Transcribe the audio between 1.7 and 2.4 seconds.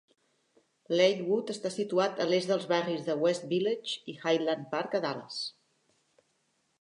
situat a